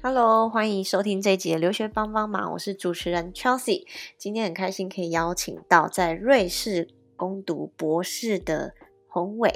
[0.00, 3.84] Hello，欢迎收听这一集的留学帮帮忙，我是主持人 Chelsea。
[4.16, 6.86] 今天很开心可以邀请到在瑞士
[7.16, 8.74] 攻读博士的
[9.08, 9.50] 宏伟，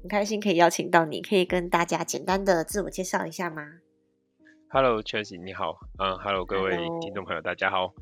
[0.00, 3.80] 很开心可以邀请到你，可以跟大家简单的自我介绍一下吗
[4.68, 5.76] ？Hello，Chelsea，你好。
[5.98, 7.92] 嗯，Hello，各位听众朋友，大家好。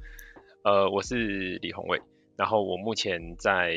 [0.65, 1.99] 呃，我是李宏伟，
[2.37, 3.75] 然后我目前在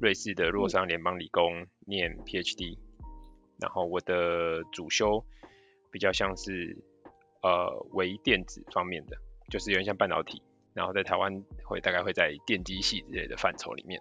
[0.00, 2.76] 瑞士的洛桑联邦理工念 PhD，
[3.60, 5.24] 然后我的主修
[5.92, 6.76] 比较像是。
[7.44, 9.14] 呃，微电子方面的，
[9.50, 11.30] 就是有点像半导体，然后在台湾
[11.62, 14.00] 会大概会在电机系之类的范畴里面。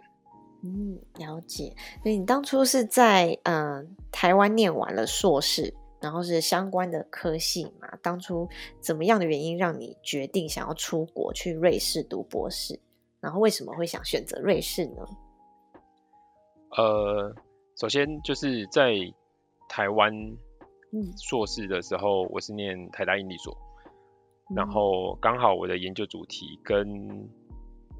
[0.64, 1.76] 嗯，了解。
[2.02, 7.90] 所以你当初是在嗯台湾念完了硕士，然后是相关的科系嘛？
[8.02, 8.48] 当初
[8.80, 12.80] 怎么样的原因让你决定想要出国去瑞士读博士？
[13.20, 15.06] 然后为什么会想选择瑞士呢？
[16.78, 17.36] 呃，
[17.76, 18.94] 首先就是在
[19.68, 20.14] 台湾。
[21.18, 23.58] 硕士的时候，我是念台大应力所，
[24.56, 27.28] 然后刚好我的研究主题跟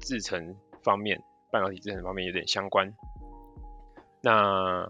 [0.00, 2.92] 制程方面、半导体制程方面有点相关。
[4.22, 4.88] 那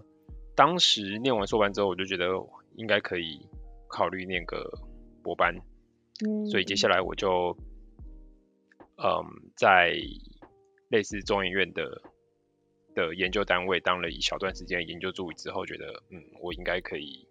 [0.54, 2.26] 当时念完硕班之后，我就觉得
[2.76, 3.40] 应该可以
[3.88, 4.62] 考虑念个
[5.22, 5.54] 博班，
[6.50, 7.56] 所以接下来我就
[8.96, 9.94] 嗯在
[10.90, 12.02] 类似中研院的
[12.94, 17.26] 的研究单位当了一小段时间研究助理之后，觉得嗯我应该可以。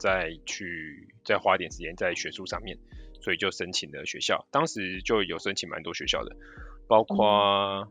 [0.00, 2.76] 再去再花点时间在学术上面，
[3.22, 4.44] 所以就申请了学校。
[4.50, 6.34] 当时就有申请蛮多学校的，
[6.88, 7.86] 包括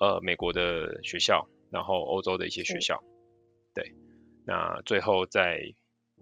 [0.00, 2.98] 呃美国的学校，然后欧洲的一些学校。
[3.74, 3.94] 对，
[4.46, 5.60] 那最后在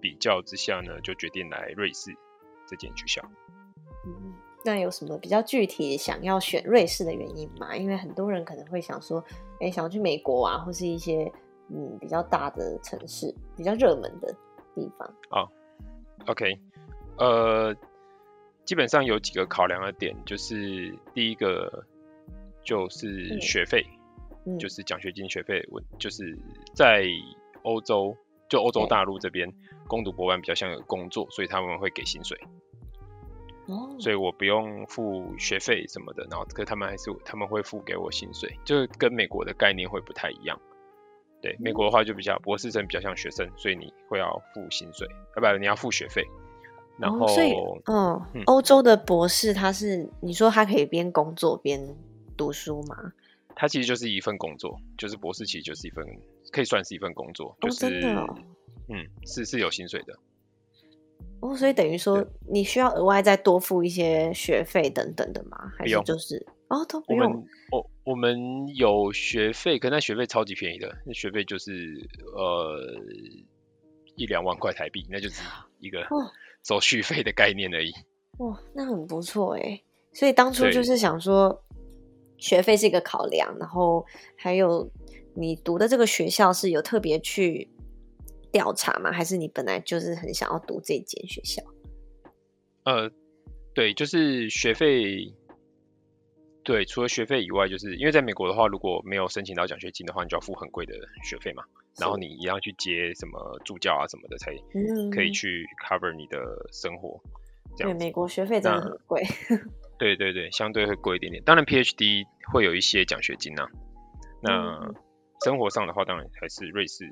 [0.00, 2.11] 比较之下呢，就决定来瑞士
[2.68, 3.22] 这间学校。
[4.06, 7.77] 嗯，那有什么比较具体想要选瑞士的原因吗？
[7.77, 9.24] 因为很多人可能会想说，
[9.61, 11.30] 哎，想要去美国啊，或是一些
[11.68, 14.34] 嗯比较大的城市，比较热门的。
[14.84, 15.48] 地方啊
[16.27, 16.59] ，OK，
[17.19, 17.75] 呃，
[18.64, 21.84] 基本上有几个考量的点，就是第一个
[22.62, 23.84] 就是学费，
[24.58, 26.39] 就是奖学金学费，我就是
[26.74, 27.05] 在
[27.63, 28.17] 欧洲，
[28.48, 29.52] 就欧洲大陆这边
[29.86, 32.39] 攻读博班比较像有工作，所以他们会给薪水，
[33.67, 40.58] 哦，所以我不用付学费什么的，然后可他们还是他们会付给我薪水，就跟美国的概念会不太一样。
[41.40, 46.24] 对美国的话就比较博士生比较像学生，所以你会要付薪水，啊不，你要付学费。
[46.98, 47.27] 然后，
[47.86, 51.80] 嗯，欧洲的博士他是你说他可以边工作边
[52.36, 53.12] 读书吗？
[53.56, 56.05] 他其实就是一份工作，就是博士其实就是一份
[56.52, 58.02] 可以算是一份工作，就是
[58.89, 60.14] 嗯是是有薪水的。
[61.40, 65.72] 哦，所以等于说你需要额外再多付一些学费等等的吗？
[65.78, 67.45] 还是就是哦都不用。
[68.05, 71.73] 我们有学费，可那学费超级便宜的，那学费就是
[72.35, 72.81] 呃
[74.17, 75.42] 一两万块台币，那就是
[75.81, 76.01] 一个
[76.64, 77.92] 手续费的概念而已。
[78.39, 79.83] 哇，那很不错哎。
[80.13, 81.63] 所以当初就是想说，
[82.39, 84.05] 学费是一个考量，然后
[84.37, 84.91] 还有
[85.35, 87.69] 你读的这个学校是有特别去
[88.51, 89.13] 调查吗？
[89.13, 91.63] 还是你本来就是很想要读这间学校？
[92.85, 93.11] 呃，
[93.75, 95.33] 对，就是学费。
[96.62, 100.94] 对，除了学费以外，就是因为在美国的话，如果没有申请到奖学金的话，你就要付很贵的
[101.24, 101.62] 学费嘛。
[101.98, 104.52] 然后你一样去接什么助教啊什么的，才
[105.10, 106.38] 可以去 cover 你的
[106.72, 107.20] 生活。
[107.76, 109.22] 对，美国学费真的很贵。
[109.98, 111.42] 对对对，相对会贵一点点。
[111.44, 113.66] 当然，PhD 会有一些奖学金啊。
[114.42, 114.92] 那
[115.44, 117.04] 生活上的话，当然还是瑞士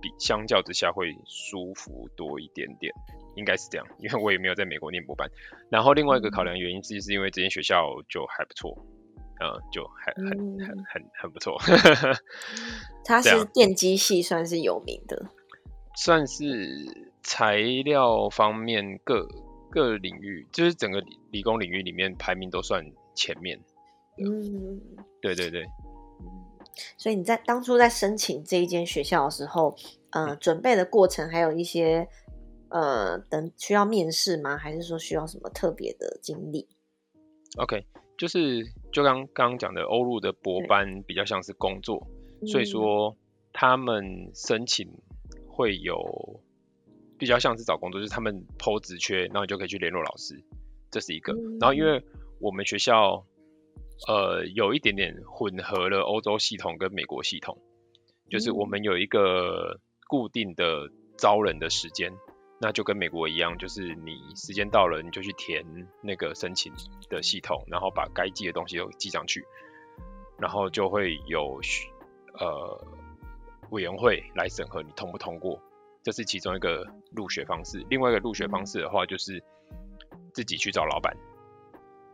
[0.00, 2.92] 比相较之下会舒服多一点点，
[3.36, 3.86] 应该是这样。
[3.98, 5.28] 因为我也没有在美国念博班。
[5.70, 8.76] 然后另外一个考量原因，其实是因为这间学校就还不错。
[9.40, 11.56] 嗯，就很很很很很不错。
[13.04, 15.30] 它是电机系，算是有名的，
[15.94, 19.28] 算是材料方面各
[19.70, 23.60] 各领域，就是整个理理工领域里面排名都算前面。
[24.18, 24.80] 嗯，
[25.20, 25.66] 对对对。
[26.98, 29.74] 所以你在当初在申请这一间学校的时候，
[30.10, 32.06] 呃，准备的过程还有一些
[32.68, 34.56] 呃等需要面试吗？
[34.56, 36.68] 还是说需要什么特别的经历
[37.58, 37.86] ？OK。
[38.18, 42.06] 就是就刚刚刚讲的欧陆的博班比较像是工作，
[42.46, 43.16] 所以说
[43.52, 44.88] 他们申请
[45.48, 46.40] 会有
[47.18, 50.42] 比较像是找工作，就是他们抛职缺，然后你就可以去联络老师，
[50.90, 51.34] 这是一个。
[51.60, 52.02] 然后因为
[52.40, 53.24] 我们学校
[54.08, 57.58] 呃有一点点混合了欧洲系统跟美国系统，
[58.30, 62.12] 就是我们有一个固定的招人的时间。
[62.58, 65.64] 那就跟美国一样，就是你时间到了，你就去填
[66.00, 66.72] 那个申请
[67.10, 69.44] 的系统，然后把该寄的东西都寄上去，
[70.38, 71.60] 然后就会有
[72.38, 72.84] 呃
[73.70, 75.60] 委员会来审核你通不通过
[76.02, 77.84] 这是其中一个入学方式。
[77.90, 79.42] 另外一个入学方式的话，就是
[80.32, 81.14] 自己去找老板，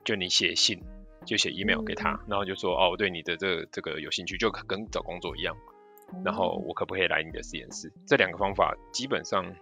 [0.05, 0.83] 就你写信，
[1.25, 5.57] 就写 email 给他，然后就说哦，我对你的这这个有兴趣，就跟找工作一样。
[6.25, 7.93] 然后我可不可以来你的实验室？
[8.07, 9.55] 这两个方法基本上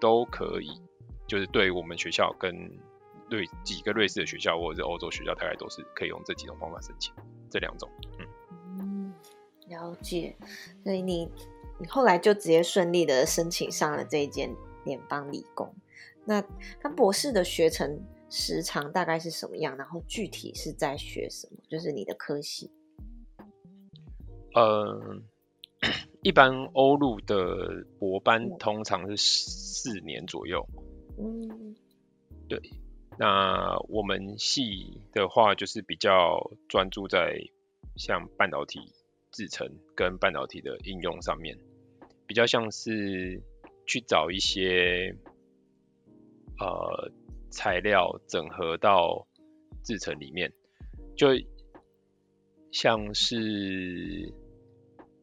[0.00, 0.80] 都可以，
[1.26, 2.54] 就是对我们学校跟
[3.30, 7.12] 瑞几个瑞士的学校或者是欧洲学校，大概都是可以用这几种方法申请。
[7.50, 7.88] 这两种，
[8.18, 8.26] 嗯
[8.78, 9.14] 嗯，
[9.68, 10.36] 了解。
[10.82, 11.28] 所以你
[11.78, 14.54] 你后来就直接顺利的申请上了这一间
[14.84, 15.74] 联邦理工。
[16.24, 16.42] 那
[16.80, 19.76] 他博士的学程时长大概是什么样？
[19.76, 21.58] 然后具体是在学什么？
[21.68, 22.70] 就是你的科系。
[24.54, 25.24] 嗯。
[26.26, 30.66] 一般欧陆的博班通常是四年左右。
[31.16, 31.76] 嗯，
[32.48, 32.60] 对。
[33.16, 37.38] 那我们系的话，就是比较专注在
[37.94, 38.80] 像半导体
[39.30, 41.56] 制成跟半导体的应用上面，
[42.26, 43.40] 比较像是
[43.86, 45.16] 去找一些
[46.58, 47.12] 呃
[47.50, 49.28] 材料整合到
[49.84, 50.52] 制成里面，
[51.16, 51.28] 就
[52.72, 54.34] 像是。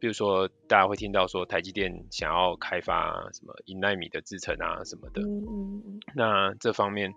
[0.03, 5.21] 比如说，大家会听到说台积电想要开发什么一纳米的制程啊什么的。
[5.21, 7.13] 嗯嗯那这方面，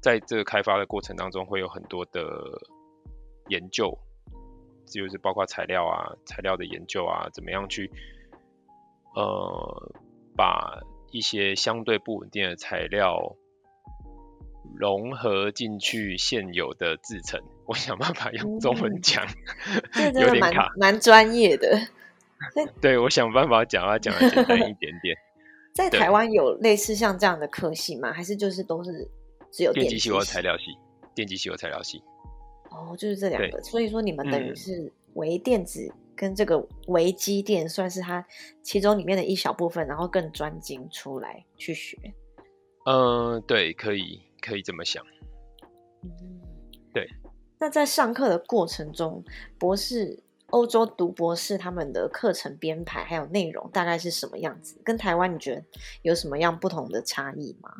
[0.00, 2.22] 在这个开发的过程当中，会有很多的
[3.48, 3.98] 研究，
[4.86, 7.90] 就是包括材料啊、材料的研究啊，怎么样去
[9.16, 9.92] 呃
[10.36, 10.78] 把
[11.10, 13.34] 一些相对不稳定的材料
[14.76, 17.42] 融合进去现有的制程。
[17.66, 19.26] 我想办法用中文讲，
[20.14, 21.76] 有点卡，蛮专业的。
[22.80, 25.16] 对，我想办法讲啊，讲的简单一点点。
[25.74, 28.12] 在台湾有类似像这样的科系吗？
[28.12, 29.08] 还是就是都是
[29.52, 30.76] 只有电机系或材料系？
[31.14, 32.02] 电机系或材料系。
[32.70, 33.62] 哦，就是这两个。
[33.62, 38.24] 所以说你们等于是微电子跟这个微机电算是它
[38.62, 41.96] 其中里面的一小部分，然后更专精出来去学。
[42.86, 45.04] 嗯，对，可以可以这么想。
[46.02, 46.10] 嗯，
[46.92, 47.08] 对。
[47.60, 49.22] 那在上课的过程中，
[49.58, 50.22] 博士。
[50.50, 54.80] 欧洲读博士，他们的课程编排还有内容大概是什么样子？
[54.82, 55.64] 跟台湾你觉得
[56.02, 57.70] 有什么样不同的差异吗？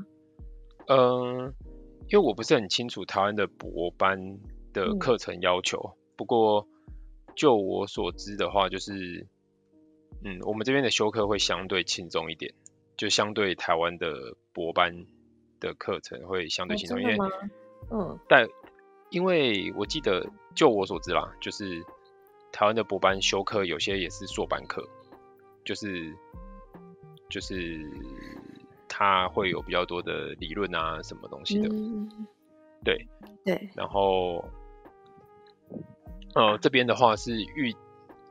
[0.89, 1.55] 嗯，
[2.09, 4.39] 因为我不是很清楚台湾的博班
[4.75, 6.69] 的课程要求，不过
[7.35, 9.27] 就我所知的话，就是，
[10.23, 12.53] 嗯，我们这边的修课会相对轻松一点，
[12.99, 14.95] 就相对台湾的博班
[15.59, 17.17] 的课程会相对轻松，因为，
[17.91, 18.47] 嗯，但
[19.09, 21.83] 因为我记得就我所知啦，就是。
[22.59, 24.85] 台湾的博班修课有些也是硕班课，
[25.65, 26.13] 就是
[27.29, 27.89] 就是
[28.89, 31.69] 他会有比较多的理论啊，什么东西的，
[32.83, 33.07] 对
[33.45, 33.71] 对。
[33.77, 34.45] 然后，
[36.35, 37.73] 呃，这边的话是预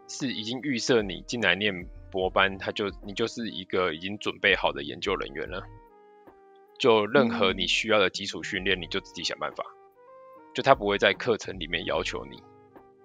[0.10, 5.64] 是已经预设你进来念博班，他就你就是一个已经准备好的研究人员了，
[6.78, 9.64] 就任何你需要的基础训练，你就自己想办法，
[10.54, 12.44] 就他不会在课程里面要求你。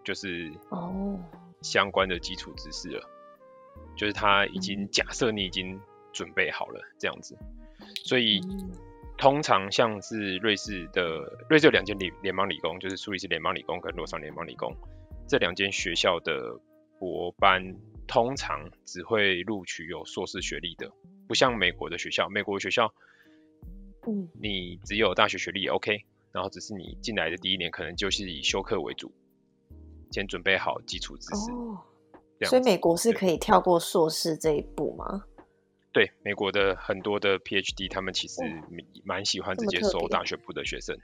[0.04, 1.18] 就是哦，
[1.60, 3.08] 相关的基础知识了，
[3.96, 5.80] 就是他已经假设你已经
[6.12, 7.36] 准备好了这样子，
[8.04, 8.40] 所以
[9.16, 14.74] 通常像是瑞士的瑞士有两间联联邦理工，就是苏黎世联邦理工跟洛桑联邦理工
[15.28, 16.58] 这两间学校的
[16.98, 17.76] 博班，
[18.06, 20.90] 通常只会录取有硕士学历的，
[21.28, 22.92] 不像美国的学校，美国学校，
[24.06, 29.12] 嗯，你只有大学学历也 OK，然后只是你进来的第一年可能就是以修课为主。
[30.12, 35.24] 先准备好基础知识，所以美国是可以跳过硕士这一步吗？
[35.92, 38.40] 对，美国的很多的 PhD，他们其实
[39.04, 40.96] 蛮喜欢直接收大学部的学生，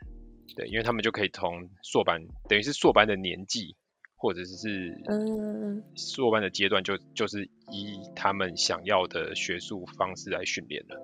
[0.56, 3.76] 对，因为他们就可以从硕班，等于是硕班的年纪，
[4.16, 10.96] 或者是嗯硕班的阶段，就就是以他们想要的学术方式来训练了。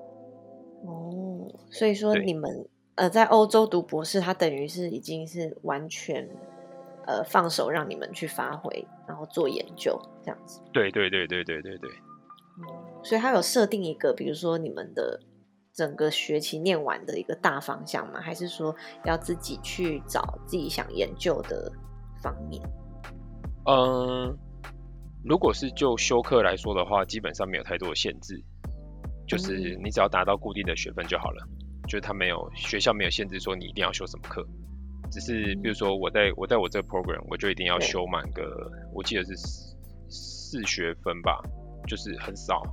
[0.87, 6.29] 哦，所以说你们呃在欧洲读博士，他等于是已经是完全。
[7.07, 10.61] 呃，放手让你们去发挥，然后做研究这样子。
[10.73, 11.91] 对对对对对对对。
[13.03, 15.21] 所以他有设定一个，比如说你们的
[15.73, 18.21] 整个学期念完的一个大方向吗？
[18.21, 21.71] 还是说要自己去找自己想研究的
[22.23, 22.63] 方面？
[23.67, 24.37] 嗯，
[25.25, 28.41] 如果是就修课来说的话，基本上没有太多的限制，
[29.27, 31.45] 就是你只要达到固定的学分就好了。
[31.87, 34.47] 就是他没有学校没有限制说你一定要修什么课。
[35.15, 38.43] 只是，比如说，我在我在我这个 program，我就一定要修满个，
[38.93, 39.77] 我记得是四
[40.09, 41.41] 四学分吧，
[41.87, 42.65] 就是很少。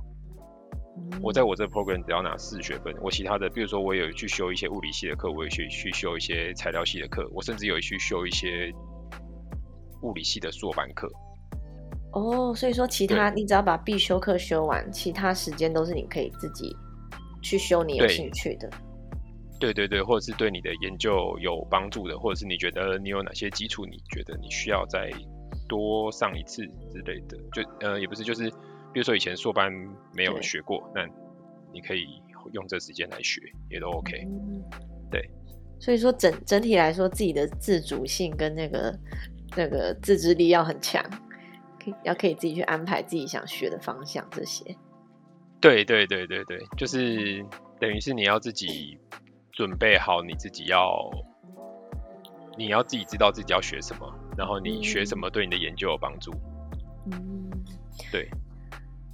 [1.20, 8.72] 我在我这 program 只要拿四学分，我其他的，比如说我有去修一些物理系的课，我有去去修一些材料系的课，我甚至有去修一些
[10.02, 11.08] 物理系的硕班课。
[12.12, 16.76] 哦，所以说其他你只要把必修课修完，其他时间都是你可以自己
[17.40, 18.68] 去修你有兴趣的。
[19.62, 25.08] 对对对，或者是对你的研究有帮助的，或者是你觉得你有哪些基础，你觉得你需要再
[25.68, 28.50] 多上一次之类的，就呃也不是，就是
[28.92, 29.72] 比如说以前硕班
[30.12, 31.06] 没有学过，那
[31.72, 32.04] 你可以
[32.52, 33.40] 用这时间来学，
[33.70, 34.26] 也都 OK。
[35.12, 35.30] 对，
[35.78, 38.98] 所以说整整体来说，自己的自主性跟那个
[39.56, 41.00] 那个自制力要很强。
[42.04, 44.64] 要可以自己去安排自己想学的方向，这些。
[45.60, 47.44] 对对对对对，就是
[47.80, 48.96] 等于是你要自己
[49.52, 51.10] 准备好，你自己要，
[52.56, 56.32] 你要自己知道自己要学什么，然后你学什么对你的研究有帮助。
[57.12, 57.50] 嗯，
[58.10, 58.28] 对。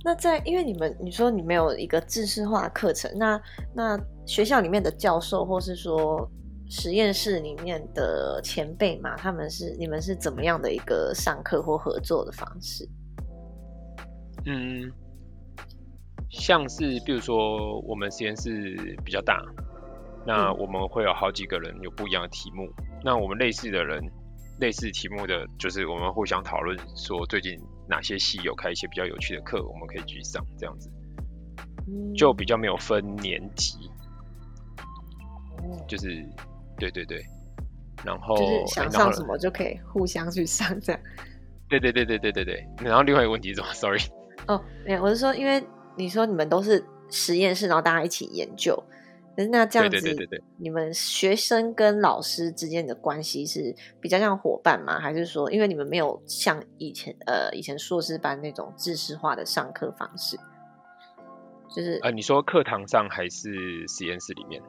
[0.05, 3.41] 那在因为你们你说你没有一个知识化课程，那
[3.75, 6.31] 那学校里面的教授或是说。
[6.71, 12.87] 实验室里面的前辈嘛，他们是你们是怎么样的一个上课或合作的方式？
[14.45, 14.93] 嗯，
[16.29, 19.43] 像是比如说我们实验室比较大，
[20.29, 22.69] 那我们会有好几个人有不一样的题目，
[23.03, 23.99] 那我们类似的人
[24.61, 27.59] 类似题目的，就是我们互相讨论说最近
[27.89, 30.91] 哪些系有开一些比较有趣的课，我们可以去上这样子，
[32.15, 33.79] 就比较没有分年级，
[35.89, 36.23] 就是。
[36.81, 37.21] 对对对，
[38.05, 41.01] 然后就是想上什么就可以互相去上这样。
[41.69, 42.65] 对对对对对对对。
[42.81, 43.99] 然后另外一个问题是什么？Sorry。
[44.47, 45.61] 哦，没有，我是说，因为
[45.97, 48.81] 你说你们都是实验室，然后大家一起研究，
[49.47, 54.99] 那这样子，对对对对，你们学生跟老师之间的关系是比较像伙伴吗？
[54.99, 60.37] 还是说，因为你们没有像以前呃以前硕士班那种知识化的上课方式，
[61.75, 63.49] 就是呃，你说课堂上还是
[63.87, 64.61] 实验室里面？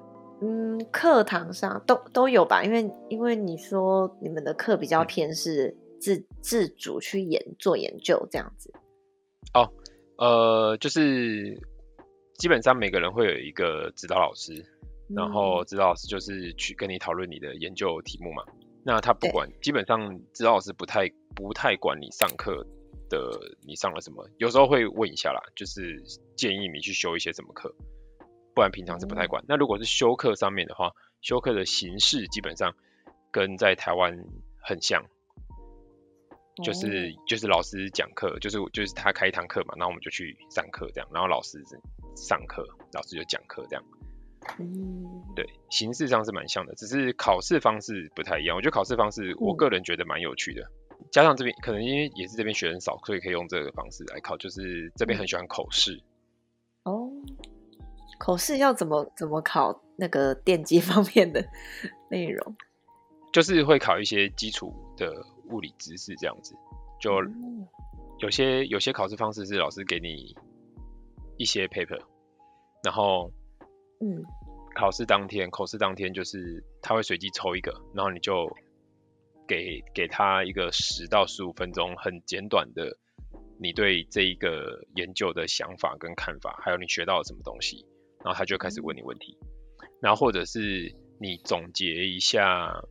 [0.41, 8.71] 嗯，课堂上都都有吧，因为因为你说你们的课比较偏是自自主去研做研究这样子。
[9.53, 9.69] 哦，
[10.17, 11.59] 呃，就是
[12.39, 14.65] 基本上每个人会有一个指导老师，
[15.09, 18.41] 然后指导老师就是去跟你讨论你的研究题目嘛。
[18.81, 22.65] 那他不管，基本上指导老师不太不太管你上课
[23.09, 26.01] 的你上了什么，有时候会问一下啦，就是
[26.37, 27.75] 建议你去修一些什么课。
[28.55, 29.43] 不然平常是不太管。
[29.45, 32.73] 那如果是修课上面的话，修课的形式基本上
[33.31, 34.17] 跟在台湾
[34.61, 35.05] 很像，
[36.63, 41.63] 就是就是老师讲课，就是就是他开一堂课嘛，那我们就去上课这样，然后老师
[42.15, 43.83] 上课，老师就讲课这样。
[44.59, 48.55] 嗯，对，形式上是蛮像的，只是考试方式不太一样。
[48.55, 50.63] 我觉得考试方式，我个人觉得蛮有趣的。
[51.11, 56.01] 加上这边可能因为也是这边学生少，所以可以用这个方式来考，就是这边很喜欢口试。
[56.83, 57.09] 哦。
[58.17, 61.41] 口试要怎么怎么考那个电机方面的
[62.11, 62.55] 内容？
[63.31, 65.09] 就是会考一些基础的
[65.49, 66.55] 物理知识这样子。
[66.99, 67.11] 就
[68.19, 70.35] 有些有些考试方式是老师给你
[71.37, 72.01] 一些 paper，
[72.83, 73.31] 然后
[74.01, 74.23] 嗯，
[74.75, 78.49] 考试当天口试当天就是他会随机抽一个，然后你就
[79.47, 82.97] 给给他一个十到十五分钟很简短的
[83.61, 87.85] 你对这一个研究的想法跟看法，还有你学到了什么东西。
[88.21, 89.37] 然后他就开始问你问题，
[90.01, 92.83] 然后或者是你总结一下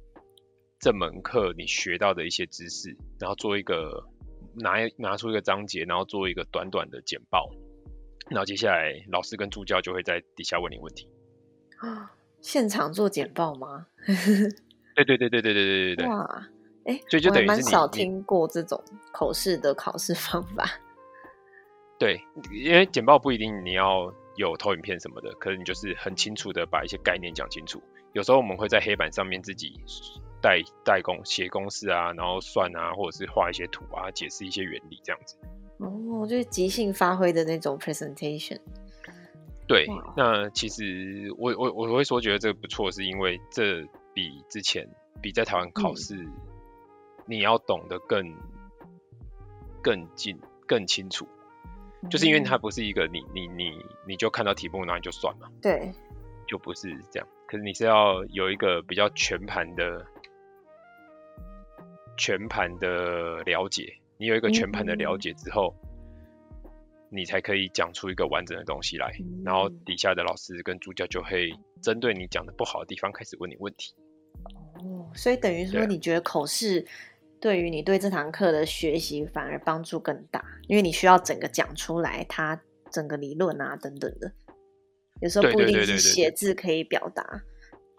[0.78, 4.04] 这门课你学到的一些知识，然后做一个
[4.54, 7.50] 拿拿出一个章节，然后做一个短短的简报，
[8.28, 11.08] 然后接下来老师跟助教就会在底下问你问题。
[11.78, 13.86] 啊，现场做简报吗？
[14.94, 16.06] 对对对对对对对对对。
[16.06, 16.48] 哇，
[16.84, 18.82] 哎，所以就等于蛮少听过这种
[19.12, 20.68] 口试的考试方法。
[21.98, 22.20] 对，
[22.52, 24.12] 因为简报不一定你要。
[24.36, 27.82] 有投影片什么的，可能你就是很清楚的把一些概念讲清楚。
[28.12, 29.80] 有时候我们会在黑板上面自己
[30.40, 35.36] 代代工写公式啊，然后算啊，或者是画一些图啊，解释一些原理这样子。
[35.78, 38.60] 哦，就是即兴发挥的那种 presentation。
[39.66, 44.88] 对，那其实我我我会说觉得这个不错，是因为这比之前
[45.20, 46.16] 比在台湾考试，
[47.26, 48.34] 你要懂得更
[49.82, 51.28] 更近更清楚。
[52.08, 55.92] 就是因为它不是一个你你你你就看到题目然后就算嘛，对，
[56.46, 57.28] 就不是这样。
[57.46, 60.06] 可是你是要有一个比较全盘的
[62.18, 65.74] 全盘的了解，你有一个全盘的了解之后，
[67.10, 69.10] 你才可以讲出一个完整的东西来。
[69.44, 73.94] 然后底下的老师跟助教就会针对你讲的不好的地方开始问你问题。
[74.74, 76.84] 哦，所以等于说你觉得口试？
[77.40, 82.60] 对于你对这堂课的学习反而帮助更大，因为你需要整个讲出来，它
[82.90, 84.32] 整个理论啊等等的，
[85.20, 87.40] 有时候不一定是写字可以表达。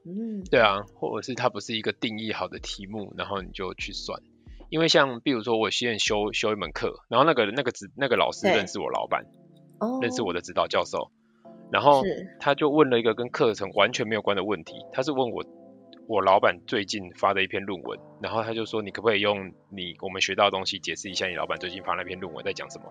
[0.06, 4.22] 嗯，对啊，或者是它不是一个定义好的题目，然后你就去算。
[4.70, 9.26] 因为像比如说我现在修修一门课，然后那个那个指那个老师认识我老板，
[10.02, 11.12] 认识我的指导教授，
[11.72, 12.04] 然后
[12.40, 15.44] 他就问了一个跟课程完全没有关的问题，他是问我
[16.08, 22.90] 我老板最近发的一篇论文，然后他就说你可不可以用你我们学到的东西解释一下你老板最近发那篇论文在讲什么？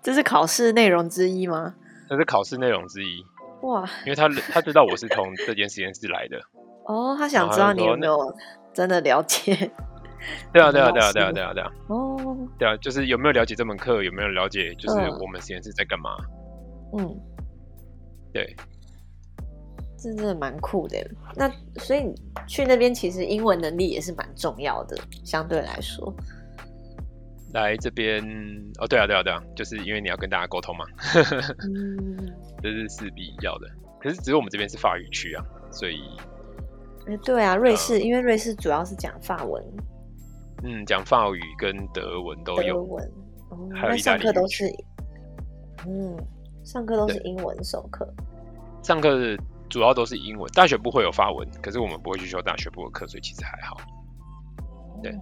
[0.00, 1.74] 这是考试内容之一吗？
[2.08, 3.24] 这是考试内容之一。
[3.62, 6.38] 哇，因为他他知道我是从这间实验室来的。
[6.86, 8.34] 哦，他想知道你有没有
[8.72, 9.54] 真的了解。
[10.52, 11.70] 对啊，对啊，对啊，对啊，对啊，对啊。
[11.88, 12.36] 哦。
[12.58, 16.10] 对啊，就是有没有了解这门课，有没有了解，就是我们实验室在干嘛？
[16.96, 17.20] 嗯。
[18.32, 18.54] 对。
[19.96, 20.96] 这真的蛮酷的。
[21.36, 22.12] 那所以
[22.48, 26.12] 去那边其实英文能力也是蛮重要的，相对来说。
[27.52, 28.22] 来这边
[28.78, 30.84] 哦，对啊，对啊，对啊，就是因为你要跟大家沟通嘛。
[31.64, 32.32] 嗯。
[32.62, 33.66] 这是势必要的，
[34.00, 36.00] 可是只是我们这边是法语区啊，所以。
[37.08, 39.60] 哎，对啊，瑞士，因为瑞士主要是讲法文。
[40.62, 42.74] 嗯，讲法语跟德文都有。
[42.74, 43.12] 德文，
[43.74, 44.72] 还有上课都是，
[45.84, 46.16] 嗯，
[46.62, 48.08] 上课都是英文授课。
[48.80, 49.36] 上课
[49.68, 53.76] 主要都是英文，大学部会有法文，可是我们不会去修大学部的课，所以其实还好。
[55.02, 55.12] 对，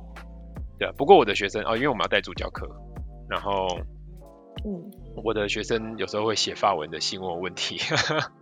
[0.81, 0.93] 对啊。
[0.97, 2.67] 不过我的学生哦，因为我们要带助教课，
[3.29, 3.69] 然后，
[4.65, 4.91] 嗯，
[5.23, 7.79] 我的学生有时候会写法文的新闻问题。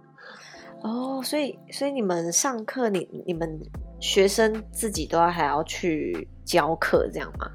[0.83, 3.61] 哦，所以所以你们上课，你你们
[4.01, 7.51] 学生自己都要还要去教课，这样吗？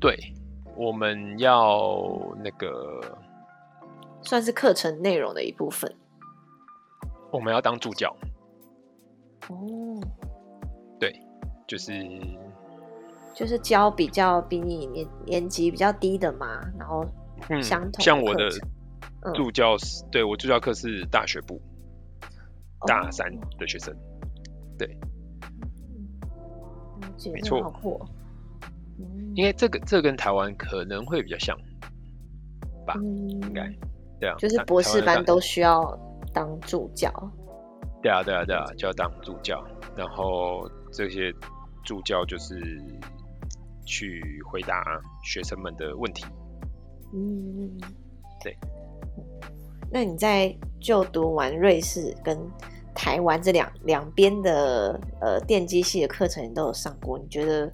[0.00, 0.16] 对，
[0.76, 2.00] 我们要
[2.44, 3.18] 那个
[4.22, 5.92] 算是课程内容的一部分。
[7.32, 8.14] 我们要当助教。
[9.48, 10.00] 哦，
[11.00, 11.12] 对，
[11.66, 11.92] 就是
[13.36, 17.06] 就是教比较比你年年级比较低的嘛，然后
[17.62, 18.48] 相同像我的。
[19.34, 21.60] 助教是对我助教课是大学部
[22.86, 23.28] 大三
[23.58, 23.92] 的学生，
[24.78, 24.86] 对，
[27.32, 27.74] 没错，
[29.34, 31.58] 因为这个这跟台湾可能会比较像
[32.86, 33.68] 吧，应该
[34.20, 35.82] 对啊，就是博士班都需要
[36.32, 37.10] 当助教，
[38.00, 39.60] 对啊对啊对啊，就要当助教，
[39.96, 41.34] 然后这些
[41.82, 42.80] 助教就是
[43.86, 44.84] 去回答
[45.24, 46.26] 学生们的问题，
[47.14, 47.78] 嗯，
[48.42, 48.54] 对。
[49.90, 52.36] 那你在就读完瑞士跟
[52.92, 57.16] 台湾这两两边的呃电机系的课程，你都有上过？
[57.18, 57.70] 你觉得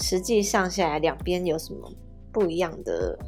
[0.00, 1.90] 实际上下来两边有什么
[2.30, 3.18] 不一样的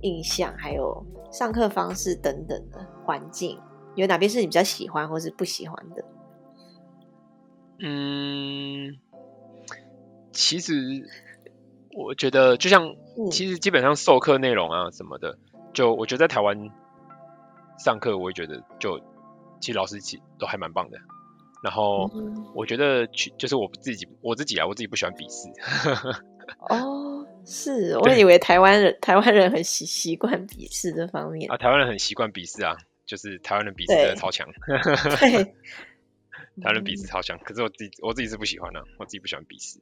[0.00, 0.52] 印象？
[0.56, 3.58] 还有上课方式等等的环境，
[3.94, 6.04] 有哪边是你比较喜欢或是不喜欢的？
[7.78, 8.98] 嗯，
[10.32, 10.72] 其实
[11.94, 12.94] 我觉得就像，
[13.30, 15.38] 其实基本上授课内容啊什么的，
[15.72, 16.70] 就我觉得在台湾。
[17.76, 19.00] 上课我也觉得就
[19.60, 20.98] 其实老师其都还蛮棒的，
[21.60, 22.08] 然后
[22.54, 25.48] 我觉得去就是我自己我自己啊我自己不喜欢笔试。
[26.70, 32.76] 哦，是我以为台湾人台湾人很习习惯笔试这方面啊，台湾人很习惯笔试啊，
[33.06, 34.46] 就是台湾人笔试真的超强。
[34.68, 35.44] 对，
[36.62, 39.80] 台湾人笔试超强，可是我自己我自己是不喜欢的，我自己不喜欢笔试。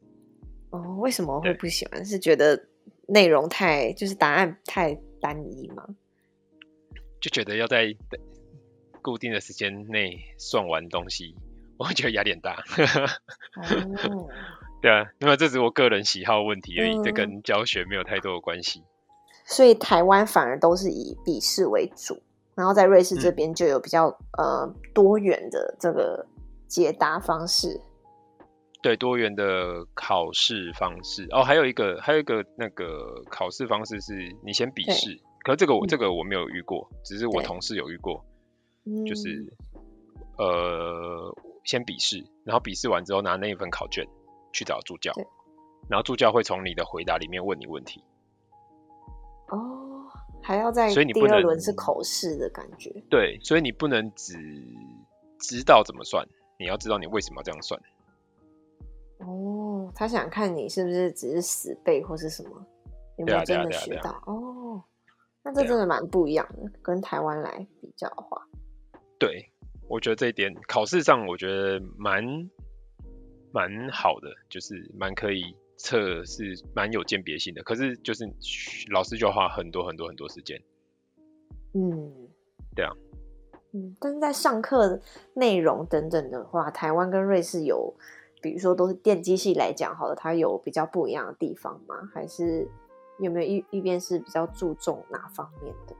[0.72, 2.04] 哦，为什么会不喜欢？
[2.04, 2.66] 是觉得
[3.06, 5.86] 内容太就是答案太单一吗？
[7.20, 7.94] 就觉得要在
[9.00, 11.36] 固定的时间内算完东西，
[11.78, 12.64] 我会觉得压力很大。
[14.08, 14.28] 哦，
[14.82, 18.82] 对啊，那么这是我个人喜好问题而已，这跟教学没有太多的关系。
[19.44, 22.20] 所以台湾反而都是以笔试为主，
[22.54, 24.06] 然后在瑞士这边就有比较
[24.38, 26.26] 呃多元的这个
[26.66, 27.80] 解答方式。
[28.82, 34.12] 对，多元的考试方式哦，还有一个还有一个那个考试方式是
[34.44, 35.18] 你先笔试。
[35.44, 38.24] 可是这个我这个我没有遇过，只是我同事有遇过，
[39.06, 39.44] 就是
[40.36, 44.06] 呃先笔试，然后笔试完之后拿那一份考卷
[44.52, 45.12] 去找助教，
[45.88, 48.02] 然后助教会从你的回答里面问你问题。
[49.48, 50.06] 哦，
[50.42, 52.90] 还要在所以你第二轮是口试的感觉。
[53.10, 54.34] 对，所以你不能只
[55.40, 56.26] 知道怎么算，
[56.58, 57.80] 你要知道你为什么要这样算。
[59.26, 62.50] 哦，他想看你是不是只是死背或是什么，
[63.16, 64.10] 有没有真的学到？
[64.26, 64.82] 哦。
[65.44, 68.40] 那这真的蛮不一样的，跟台湾来比较的话。
[69.18, 69.50] 对，
[69.88, 72.24] 我觉得这一点考试上，我觉得蛮
[73.50, 75.42] 蛮好的，就是蛮可以
[75.76, 77.62] 测试，蛮有鉴别性的。
[77.64, 78.24] 可是就是
[78.92, 80.62] 老师就要花很多很多很多时间。
[81.74, 82.12] 嗯，
[82.76, 82.92] 对啊。
[83.72, 85.00] 嗯，但是在上课
[85.34, 87.92] 内容等等的话，台湾跟瑞士有，
[88.42, 92.10] 比如说都是电机系来讲，好了，它有比较不一样的地方吗？
[92.12, 92.68] 还是？
[93.18, 95.94] 有没有一一边是比较注重哪方面的？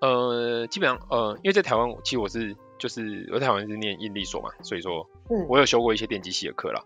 [0.00, 6.84] 呃，基本上呃，因为在台湾，其实我是就是我在台湾是念应力所嘛，所以说，嗯，我有修过一些电机系的课啦。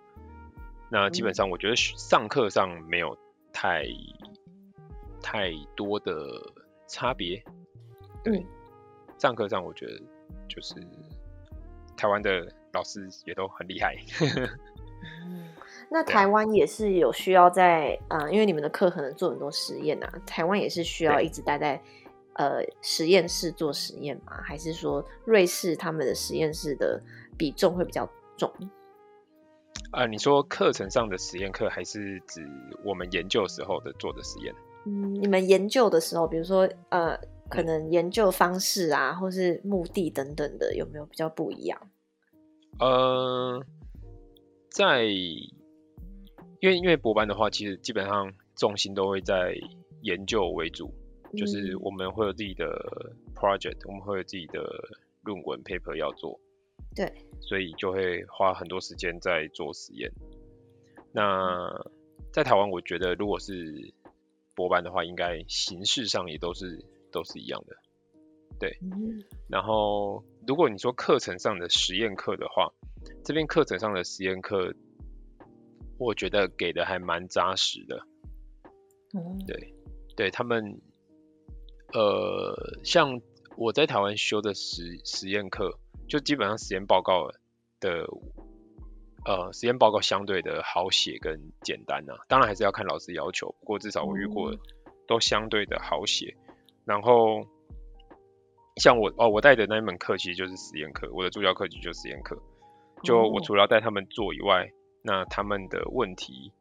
[0.91, 3.17] 那基本上我觉得上课上没有
[3.53, 3.85] 太
[5.21, 6.12] 太多的
[6.87, 7.43] 差别。
[8.23, 8.47] 对，
[9.17, 10.01] 上课上我觉得
[10.47, 10.75] 就是
[11.97, 13.97] 台湾的老师也都很厉害。
[15.91, 21.81] 那台湾也是有需要在呃，因为你们的课可能做很多实验啊，台湾也是需要一直待在
[22.35, 24.39] 呃实验室做实验吗？
[24.43, 27.01] 还是说瑞士他们的实验室的
[27.39, 28.53] 比重会比较重？
[29.93, 32.47] 呃，你说课程上的实验课，还是指
[32.85, 34.55] 我们研究时候的做的实验？
[34.85, 41.81] 嗯，你们研究的时候，比如说呃，可能研究方式啊，或是目的等等的，有没有比较不一样？
[42.79, 43.64] 呃，
[44.71, 49.55] 在因为因为博班的话，其实基本上重心都会在
[50.03, 50.93] 研究为主，
[51.37, 52.67] 就是我们会有自己的
[53.35, 54.62] project，我们会有自己的
[55.23, 56.38] 论文 paper 要做，
[56.95, 60.11] 对，所以就会花很多时间在做实验。
[61.12, 61.69] 那
[62.33, 63.93] 在台湾，我觉得如果是
[64.55, 67.77] 博班的话，应该形式上也都是都是一样的，
[68.59, 68.79] 对。
[69.49, 72.73] 然后如果你说课程上的实验课的话，
[73.25, 74.75] 这边课程上的实验课。
[76.01, 78.01] 我觉得给的还蛮扎实的，
[79.49, 79.75] 对，
[80.14, 80.81] 对他们，
[81.92, 83.21] 呃，像
[83.57, 85.77] 我在台湾修的实实验课，
[86.09, 87.29] 就基本上实验报告
[87.81, 88.07] 的，
[89.27, 94.55] 呃，实验报告相对的好写跟简单呐，当然还是要看老师要求，不过至少我遇过
[95.09, 96.37] 都相对的好写。
[96.85, 97.44] 然后，
[98.79, 102.37] 像我哦，我带的那一门课其实就是实验课，我的助教课就是实验课，
[103.03, 104.69] 就我除了要带他们做以外。
[105.01, 106.53] 那他们的问题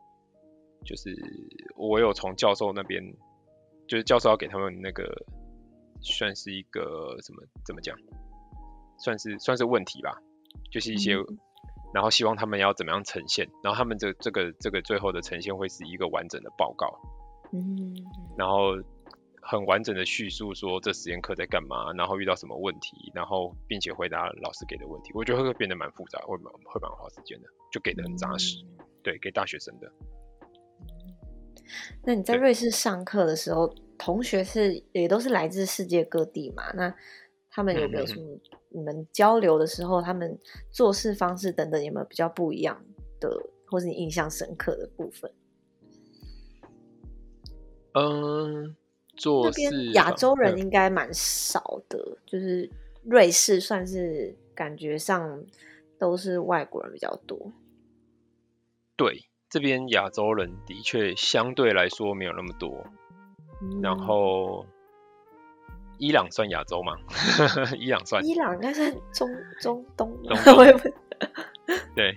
[0.86, 1.12] 就是，
[1.76, 3.04] 我有从教授那边，
[3.88, 5.04] 就是教授要给他们那个，
[6.02, 7.98] 算是一个怎么怎么讲，
[9.00, 10.22] 算是算是问题吧，
[10.72, 11.16] 就是一些，
[11.94, 16.88] 然后希望他们要怎么样呈现，然后他们这这个这个最后的呈现会是一个完整的报告，
[17.52, 17.92] 嗯，
[18.38, 18.78] 然后。
[19.50, 28.58] 很完整的叙述说这实验课在干嘛，然后遇到什么问题，然后并且回答老师给的问题，我觉得会变得蛮复杂，会蛮会蛮花时间的，就给的很扎实，
[29.02, 29.90] 对，给大学生的。
[32.04, 36.70] 那你在瑞士上课的时候，同学是也都是来自世界各地嘛？
[36.74, 36.94] 那
[37.50, 40.38] 他们有没有什么你们交流的时候，他们
[40.72, 42.84] 做事方式等等有没有比较不一样
[43.22, 43.30] 的，
[43.68, 45.32] 或是你印象深刻的部分？
[47.94, 48.76] 嗯。
[49.44, 52.70] 那边亚洲人应该蛮少的，就是
[53.04, 55.44] 瑞士算是感觉上
[55.98, 57.52] 都是外国人比较多。
[58.96, 62.86] 对，这边亚洲人的确相对来说没有那么多。
[63.82, 64.66] 然后
[65.98, 66.96] 伊朗算亚洲吗？
[67.80, 68.24] 伊朗算？
[68.26, 70.16] 伊朗应该算中中东。
[71.96, 72.16] 对，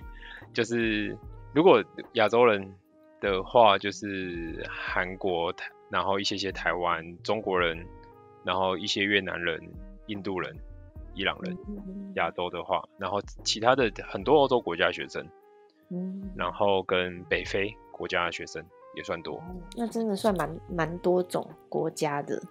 [0.53, 1.17] 就是
[1.53, 1.83] 如果
[2.13, 2.73] 亚洲人
[3.21, 5.71] 的话，就是韩国台。
[5.91, 7.85] 然后一些些台湾中国人，
[8.45, 9.61] 然后一些越南人、
[10.05, 10.55] 印度人、
[11.13, 11.57] 伊朗人，
[12.15, 15.27] 亚洲的话，然后其他的很多欧洲国家学生，
[15.89, 18.63] 嗯，然后跟北非国家的学生
[18.95, 19.43] 也算多，
[19.75, 22.41] 那真的算蛮蛮多种国家的。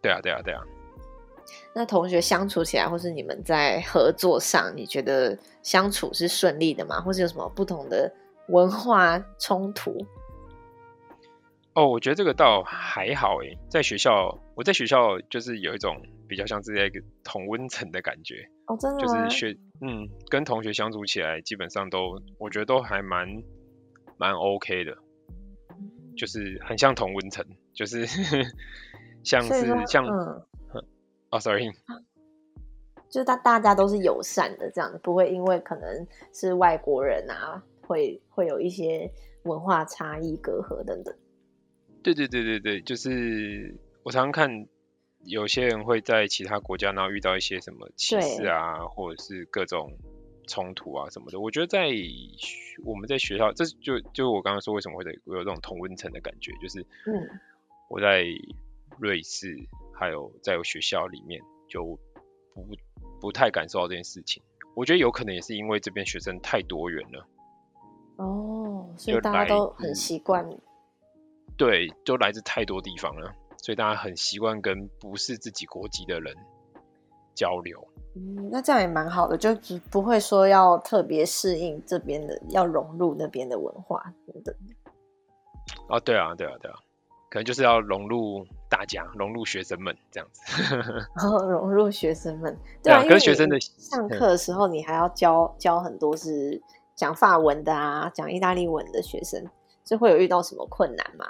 [0.00, 0.62] 对啊，对啊，对啊。
[1.74, 7.00] 那同学相处起来，或是你们在合作上，你觉得相处是顺利的吗？
[7.00, 8.08] 或是有什么不同的
[8.48, 9.96] 文化冲突？
[11.74, 18.48] 哦，我觉得这个倒还好诶，在学校，我在学校就是有一种比较像是在一个同温层的感觉。
[18.66, 23.26] 哦，真的就是学，嗯，跟同学相处起来，基本上都我觉得都还蛮
[24.16, 24.96] 蛮 OK 的，
[26.16, 28.06] 就是很像同温层，就是
[29.24, 30.06] 像是像，
[31.30, 31.68] 哦，sorry，
[33.10, 39.10] 就是大大家都是友善的这样，不会因为可能是外国人啊，会会有一些
[39.44, 41.14] 文化差异、隔阂等等。
[42.02, 44.66] 对对对对对，就是我常常看
[45.24, 49.90] 有些人会在其他国家，然后遇到一些什么歧视啊，或者是各种
[50.46, 51.40] 冲突啊什么的。
[51.40, 51.88] 我觉得在
[52.84, 57.40] 我们在学校，这就就我刚刚说为什么会有这种同温层的感觉，就是嗯，
[57.88, 58.24] 我在
[58.98, 59.56] 瑞士
[59.94, 61.98] 还有在学校里面就
[62.52, 62.66] 不
[63.20, 64.42] 不太感受到这件事情。
[64.76, 67.26] 我觉得有可能也是因为这边学生太多元了。
[68.16, 70.48] 哦，所以大家都很习惯。
[71.56, 76.34] 对，都来自太多地方了，所以大家很习惯跟不是自己国籍的人
[77.34, 77.86] 交流。
[78.16, 84.54] 嗯，那这样也蛮好的，就不不会说要特别适应这边的，要融入那边的文化等等。
[85.88, 86.76] 哦，对啊，对啊，对啊，
[87.30, 90.42] 可能就是要融入大家，融入学生们这样子。
[91.24, 96.60] 哦，融入学生们，对啊，跟学生的上课的时候，你还要教教很多是
[96.96, 99.44] 讲法文的啊，讲意大利文的学生，
[99.86, 101.26] 是会有遇到什么困难吗？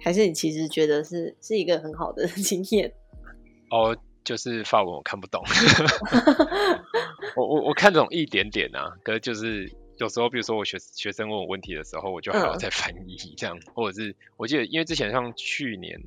[0.00, 2.92] 还是你其实觉得是是一个很好的 经验？
[3.70, 5.42] 哦，就是法文我看不懂，
[7.36, 16.00] 我我我看懂一点点啊，可是就是有时候，比如说我学学生问我问题的时候，我就还要再 翻译这样，或者是我记得，因为之前像去年。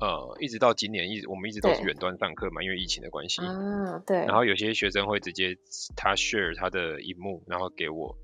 [0.00, 3.42] 呃，一直到今年，一直我们一直都是远端上课嘛，因为疫情的关系。
[3.42, 4.18] 嗯，对。
[4.18, 5.58] 然后有些学生会直接
[5.96, 8.16] 他 share 他的荧幕，然后给我，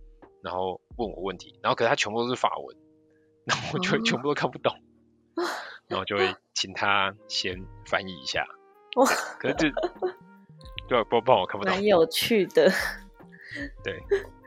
[0.45, 2.77] 然后问我问题，然后可是他全部都是法文，
[3.47, 4.77] 然后我就全部都看不懂，
[5.89, 8.47] 然后就会请他先翻译一下。
[8.97, 9.07] 哇！
[9.41, 9.71] 可是这
[10.87, 11.75] 对不不我看不懂。
[11.75, 12.71] 蛮有趣的。
[13.83, 13.99] 对。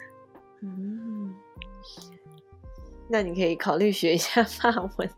[0.61, 1.35] 嗯。
[3.09, 5.09] 那你可以考虑学一下法文。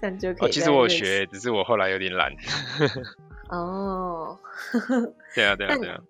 [0.00, 0.52] 这样就可以。
[0.52, 2.32] 其实我学，只是我后来有点懒。
[3.48, 4.38] 哦。
[5.34, 6.00] 对啊，对啊，对啊。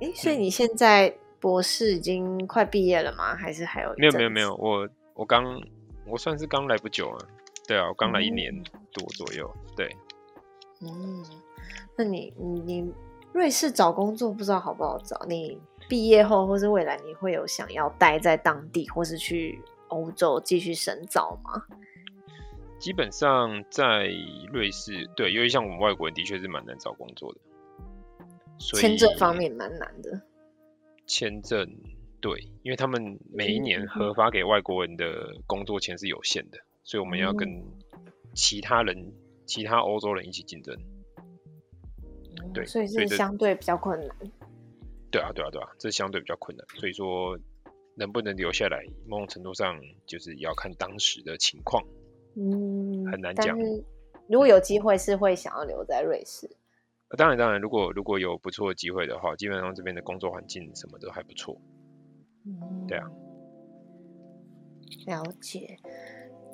[0.00, 3.34] 哎，所以你现在博士已经快毕业了吗？
[3.34, 3.94] 还是还有？
[3.96, 4.54] 没有，没有，没有。
[4.56, 5.44] 我我刚，
[6.06, 7.18] 我算是刚来不久啊。
[7.66, 8.52] 对啊，我刚来一年
[8.92, 9.50] 多左右。
[9.76, 9.94] 对。
[10.80, 11.24] 嗯，
[11.96, 12.92] 那你你你
[13.32, 15.20] 瑞士找工作不知道好不好找？
[15.28, 21.62] 你毕业后或是未来你会有想要待在当地，或是去欧洲继续深造吗？
[22.78, 24.08] 基本上在
[24.52, 27.40] 瑞士，对，因为像我们外国人的确是蛮难找工作的，
[28.58, 30.20] 签证方面蛮难的。
[31.08, 31.66] 签证，
[32.20, 37.48] 对，因为他们每一年核发给外国人的工作签是有限的，所以我们要跟
[38.34, 39.12] 其他人、
[39.46, 40.76] 其他欧洲人一起竞争。
[42.54, 44.16] 对，所以是相对比较困难。
[45.10, 46.64] 对啊，对啊，对啊，这相对比较困难。
[46.78, 47.36] 所以说，
[47.96, 51.82] 能不能留下来，某种程度上就是要看当时的情况。
[52.36, 53.58] 嗯，很难讲。
[54.28, 56.48] 如果有机会，是会想要留在瑞士。
[57.16, 61.56] 当然，当然，如果如果有不错的机会的话，基本上这边的工作环境什么都还不错。
[62.44, 63.06] 嗯，对啊。
[65.06, 65.78] 了解。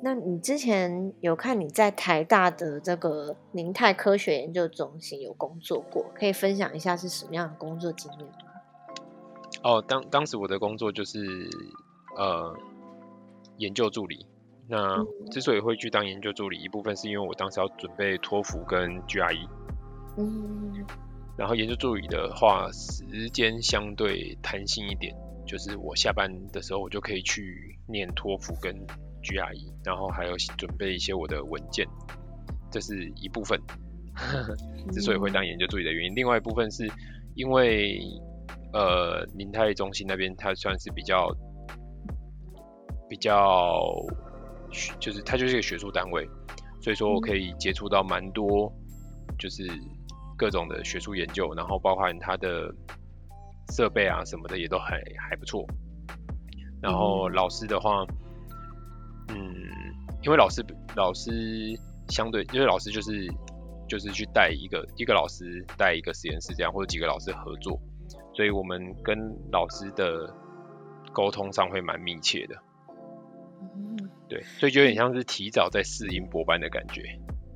[0.03, 8.33] 那你之前有看你在台大的这个宁泰科学研究中心有工作过，可以分享一下是什么样的工作经验吗？
[9.63, 11.19] 哦，当当时我的工作就是
[12.17, 12.53] 呃
[13.57, 14.25] 研究助理。
[14.67, 19.47] 那之所以会去当研究助理，一部分是因为我当时要准备托福跟 GRE，
[20.17, 20.85] 嗯，
[21.37, 28.73] 然后研究助理的话，时间相对弹性一点，就是我下班的时候，我就可以去念托福跟
[29.23, 31.87] GRE，然后还有准备一些我的文件，
[32.71, 33.59] 这是一部分。
[34.93, 36.89] 之所以会当研究助理的原因，另外一部分是
[37.35, 37.99] 因为
[38.73, 41.35] 呃，林泰中心那边它算是比较
[43.09, 43.93] 比较。
[44.99, 46.27] 就是它就是一个学术单位，
[46.81, 48.69] 所以说我可以接触到蛮多，
[49.39, 49.63] 就是
[50.37, 52.73] 各种的学术研究，然后包含它的
[53.73, 55.65] 设备啊什么的也都还还不错。
[56.81, 58.05] 然后老师的话，
[59.29, 59.37] 嗯，
[60.21, 60.63] 因为老师
[60.95, 61.31] 老师
[62.09, 63.27] 相对，因为老师就是
[63.87, 67.79] 就是去带一个一个老师带一个实验室这样，或者几个老师合作，
[68.35, 69.17] 所以我们跟
[69.51, 70.31] 老师的
[71.13, 72.55] 沟通上会蛮密切的。
[74.27, 77.01] 对，所以就有点像是提早在适应博班的感觉。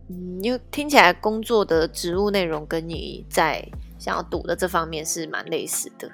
[0.10, 3.64] 嗯，因为听起来工作的职务内容跟你在
[3.98, 6.10] 想要读的这方面是蛮类似的。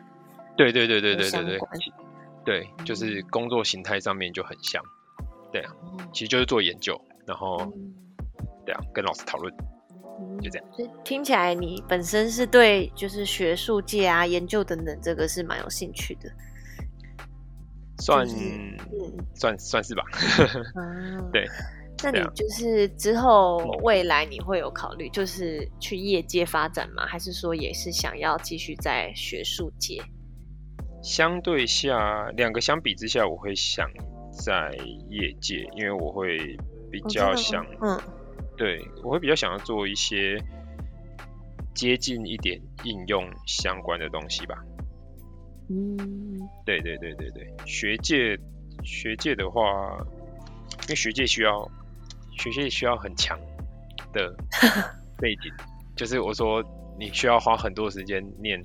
[0.57, 1.59] 对对对对对对对，
[2.45, 4.83] 对，就是工作形态上面就很像。
[5.51, 5.71] 对啊，
[6.13, 7.57] 其实就是做研究，然后
[8.65, 9.53] 对啊，跟老师讨论，
[10.41, 10.67] 就这样。
[11.03, 16.29] 听起来你本身是对就是学术界啊、研究等等这个是蛮有兴趣的。
[17.99, 18.27] 算，
[19.33, 20.03] 算算是吧。
[21.31, 21.47] 对，
[22.11, 27.05] 那你就是之后未来你会有考虑，就是去业界发展吗？
[27.05, 30.01] 还是说也是想要继续在学术界？
[31.01, 33.89] 相对下，两个相比之下，我会想
[34.31, 34.71] 在
[35.09, 36.57] 业界，因为我会
[36.91, 37.99] 比较想，嗯，
[38.57, 40.37] 对我会比较想要做一些
[41.73, 44.63] 接近一点应用相关的东西吧。
[45.69, 45.97] 嗯，
[46.65, 48.37] 对对对对对，学界
[48.83, 49.61] 学界的话，
[50.83, 51.69] 因为学界需要
[52.37, 53.39] 学习需要很强
[54.13, 54.33] 的
[55.17, 55.51] 背景，
[55.95, 56.63] 就是我说
[56.99, 58.63] 你需要花很多时间念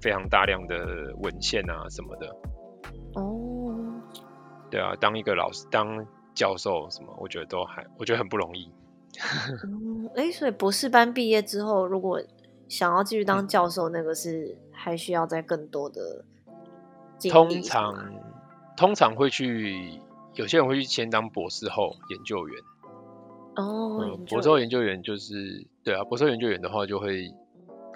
[0.00, 2.26] 非常大量的文献啊什么的。
[3.14, 3.76] 哦，
[4.70, 8.72] 对啊，当一个老师当教授什么，我觉得都还我觉得很不容易。
[9.64, 12.22] 嗯，哎，所以博士班毕业之后，如果
[12.68, 16.24] 想要继续当教授，那个是还需要在更多的。
[17.28, 18.14] 通常
[18.76, 20.00] 通常会去，
[20.34, 22.62] 有些人会去先当博士后研究员。
[23.60, 27.30] 哦，博士后研究员就是对啊，博士后研究员的话就会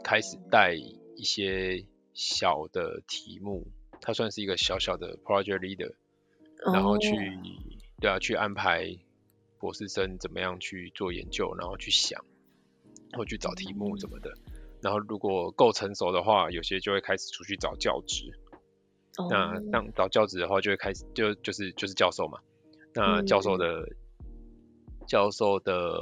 [0.03, 3.67] 开始带一些小的题目，
[4.01, 5.95] 他算是一个小小的 project leader，
[6.73, 7.09] 然后去
[8.01, 8.97] 对啊，去安排
[9.59, 12.25] 博士生怎么样去做研究，然后去想，
[13.13, 14.33] 或去找题目什么的。
[14.83, 18.31] 然后如果够成熟的话，有些就会开始出去找教职。
[19.31, 22.39] 那当找教职的话，就会开始就就是就是教授嘛。
[22.93, 23.89] 那教授的
[25.07, 25.95] 教授的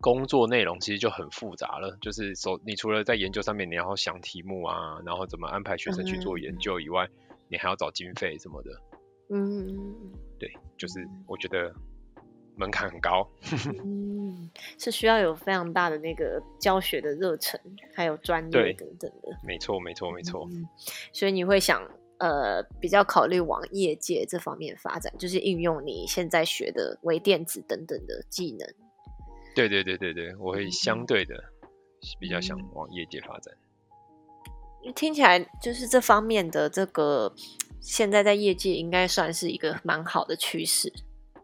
[0.00, 7.08] 工作内容其实就很复杂了，就是说你除了在研究上面你要想题目啊，然后怎么安排学生去做研究以外，
[7.48, 8.70] 你还要找经费什么的。
[9.32, 11.72] 嗯，对，就是我觉得。
[12.56, 13.26] 门槛很高，
[13.82, 17.58] 嗯，是需要有非常大的那个教学的热忱，
[17.94, 19.30] 还有专业等等的。
[19.42, 20.46] 没错，没错，没错。
[21.10, 21.80] 所以你会想，
[22.20, 28.68] 呃，比较考虑往业界这方面发展，就是应用你现在学的微电子等等的技能。
[29.54, 31.34] 对对对对对，我会相对的
[32.20, 33.52] 比较想往业界发展。
[34.94, 37.34] 听起来就是这方面的这个，
[37.80, 40.92] 现在在业界应该算是一个蛮好的趋势，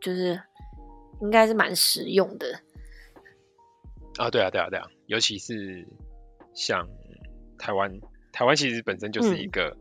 [0.01, 0.41] 就是。
[1.23, 2.61] 应该是蛮实用的
[4.19, 4.29] 啊！
[4.29, 4.87] 对啊，对啊，对啊！
[5.07, 5.89] 尤其是
[6.53, 6.87] 像
[7.57, 7.91] 台湾，
[8.35, 9.75] 台湾其实本身就是一个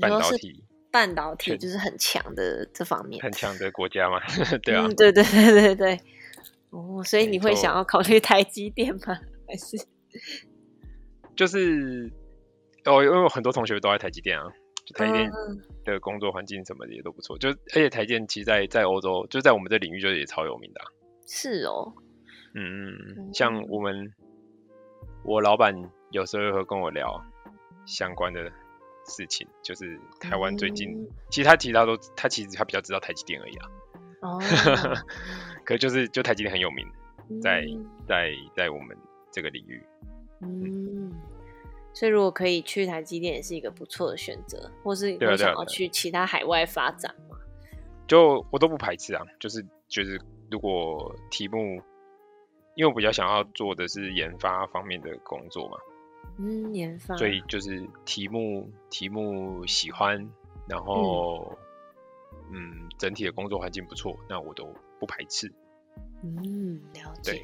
[0.00, 4.20] 半导体，半导体就是很强的这方面，很强的国家嘛。
[4.62, 6.00] 对啊，对对对对对。
[6.70, 9.18] 哦，所以你会想要考虑台积电吗？
[9.46, 9.76] 还是
[11.34, 12.10] 就是
[12.84, 14.44] 哦，因为我很多同学都在台积电啊。
[14.94, 15.30] 台电
[15.84, 20.80] 的工作环境什么的也都不错，就而且台电其实在在欧洲，就在我们这领域就也超有名的。
[21.26, 21.92] 是哦，
[22.54, 24.10] 嗯嗯，像我们
[25.24, 25.74] 我老板
[26.10, 27.22] 有时候会跟我聊
[27.84, 28.50] 相关的
[29.08, 33.70] 事情，就是台湾最近，其实他其他都他其实他比较知道台积电而已啊。
[34.22, 34.40] 哦，
[35.64, 36.86] 可就是就台积电很有名，
[37.42, 37.64] 在
[38.06, 38.96] 在在我们
[39.32, 39.82] 这个领域。
[40.42, 41.12] 嗯。
[41.94, 47.36] 所以，如果可以去台积电，也是一个不错的选择，或是你想要去其他海外发展嘛？
[48.06, 51.82] 就我都不排斥啊，就是就是如果题目，
[52.76, 55.76] 因为我比较想要做的是研发方面的工作嘛，
[56.38, 60.28] 嗯，研发，所以就是题目题目喜欢，
[60.68, 61.58] 然后
[62.52, 65.52] 嗯，整体的工作环境不错，那我都不排斥。
[66.22, 67.42] 嗯，了解。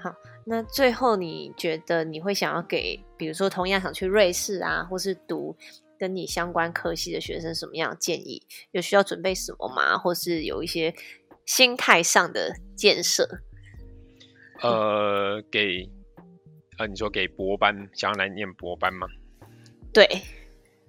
[0.00, 0.12] 好，
[0.44, 5.56] 那最后你觉得你会想要给，比如说同样想去瑞士啊，或是读
[5.98, 8.42] 跟你相关科系的学生什么样的建议？
[8.72, 9.96] 有需要准备什么吗？
[9.96, 10.92] 或是有一些
[11.46, 13.28] 心态上的建设？
[14.60, 15.88] 呃，给
[16.82, 19.06] 呃，你说给博班想要来念博班吗？
[19.94, 20.04] 对，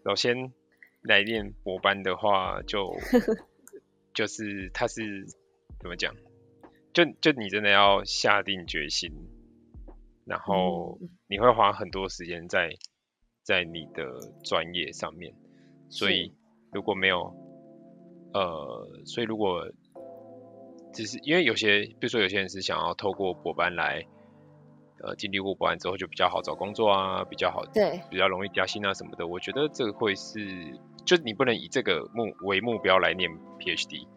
[0.04, 0.52] 首先
[1.04, 2.96] 来念博班的话，就
[4.12, 5.24] 就是他是
[5.80, 6.16] 怎么讲？
[6.94, 9.12] 就就你真的要下定决心，
[10.26, 12.72] 然后你会花很多时间在
[13.44, 14.04] 在你的
[14.44, 15.32] 专业上面，
[15.90, 16.34] 所以
[16.72, 17.36] 如果没有
[18.34, 19.72] 呃，所以如果
[20.92, 24.04] 只是因为有些，比如说有些人是想要透过博班来
[25.04, 30.39] 呃经历过博完之后就比较好找工作啊，比较好对，比较容易加薪啊什么的，我觉得这个会是
[31.06, 34.08] 就你不能以这个目为目标来念 PhD。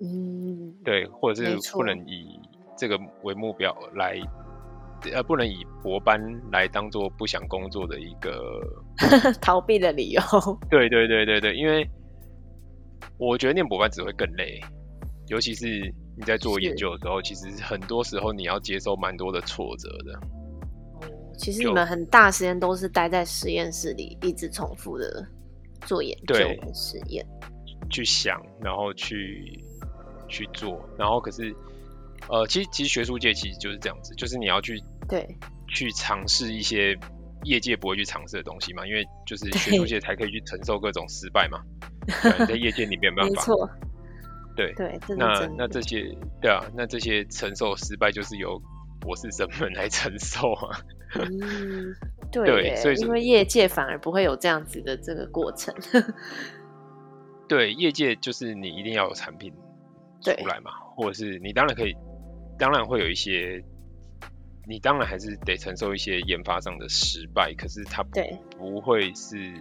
[0.00, 2.38] 嗯，对，或者是不能以
[2.76, 4.20] 这个为目标来，
[5.12, 6.20] 呃，不能以博班
[6.50, 8.60] 来当做不想工作的一个
[9.40, 10.20] 逃避的理由。
[10.68, 11.88] 对对对对对，因为
[13.16, 14.60] 我觉得念博班只会更累，
[15.28, 15.66] 尤其是
[16.16, 20.12] 你在做研究的时候，其实很多时候你要接受蛮多的挫折的。
[21.00, 25.26] 哦，其实你们很大时间都是待在实验室里，一直重复的
[25.86, 26.34] 做研究
[26.74, 27.26] 实验，
[27.90, 29.62] 去想，然后去。
[30.28, 31.54] 去做，然后可是，
[32.30, 35.28] 呃，其实其实学术界其实就是这样子，就是你要去对
[35.68, 36.96] 去尝试一些
[37.42, 41.58] 业界不会去尝试的东西嘛，因为就是学术界才可以去承受各种失败嘛，
[42.48, 43.70] 在业界里面没办法，没错，
[44.56, 48.60] 对对，那那这些对啊，那这些承受失败就是由
[49.00, 50.78] 博士生们来承受啊，
[51.14, 51.94] 嗯，
[52.30, 55.74] 对，所以因为业界反而不会有这样子的这个过程，
[57.48, 59.52] 对，业界就是你一定要有产品。
[60.24, 61.92] 出来嘛，或者是你当然可以，
[62.56, 63.60] 当然会有一些，
[64.68, 68.20] 你当然还是得承受一些研发上的失败，可是它不
[68.56, 69.52] 不会是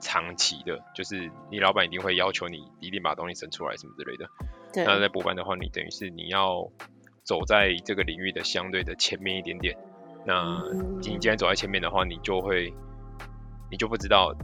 [0.00, 4.28] 长期的，就是你老板一定会要求你一定把东西生出来什么之类的。
[4.84, 6.70] 那在博班的话，你等于是你要
[7.22, 9.76] 走在这个领域的相对的前面一点点。
[10.26, 10.62] 那
[11.00, 12.72] 你既然走在前面的话，你就会
[13.70, 14.34] 你就不知道，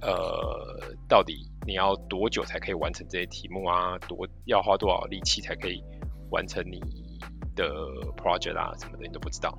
[0.00, 1.50] 呃，到底。
[1.64, 3.96] 你要多久才可以完成这些题目啊？
[4.08, 5.80] 多要花多少力气才可以
[6.32, 6.80] 完成你
[7.54, 7.72] 的
[8.16, 8.74] project 啊？
[8.78, 9.56] 什么的你都不知道。